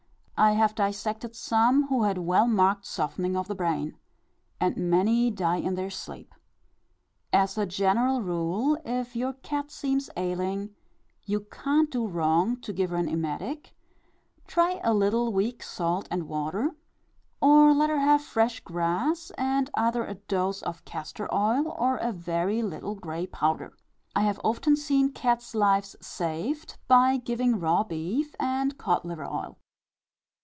I 0.43 0.53
have 0.53 0.73
dissected 0.73 1.35
some 1.35 1.89
who 1.89 2.01
had 2.01 2.17
well 2.17 2.47
marked 2.47 2.87
softening 2.87 3.37
of 3.37 3.47
the 3.47 3.53
brain. 3.53 3.99
And 4.59 4.75
many 4.75 5.29
die 5.29 5.57
in 5.57 5.75
their 5.75 5.91
sleep. 5.91 6.33
As 7.31 7.59
a 7.59 7.67
general 7.67 8.23
rule, 8.23 8.75
if 8.83 9.15
your 9.15 9.33
cat 9.33 9.69
seems 9.69 10.09
ailing, 10.17 10.73
you 11.27 11.41
can't 11.41 11.91
do 11.91 12.07
wrong 12.07 12.59
to 12.61 12.73
give 12.73 12.89
her 12.89 12.95
an 12.95 13.07
emetic 13.07 13.75
try 14.47 14.81
a 14.83 14.95
little 14.95 15.31
weak 15.31 15.61
salt 15.61 16.07
and 16.09 16.27
water; 16.27 16.71
or 17.39 17.71
let 17.71 17.91
her 17.91 17.99
have 17.99 18.23
fresh 18.23 18.61
grass, 18.61 19.29
and 19.37 19.69
either 19.75 20.03
a 20.03 20.15
dose 20.15 20.63
of 20.63 20.83
castor 20.85 21.31
oil, 21.31 21.67
or 21.77 21.97
a 21.97 22.11
very 22.11 22.63
little 22.63 22.95
grey 22.95 23.27
powder. 23.27 23.77
I 24.15 24.21
have 24.21 24.41
often 24.43 24.75
seen 24.75 25.11
cats' 25.11 25.53
lives 25.53 25.95
saved, 26.03 26.79
by 26.87 27.17
giving 27.17 27.59
raw 27.59 27.83
beef 27.83 28.33
and 28.39 28.75
cod 28.79 29.05
liver 29.05 29.25
oil. 29.25 29.59